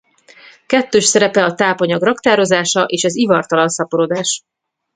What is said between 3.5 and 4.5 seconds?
szaporodás.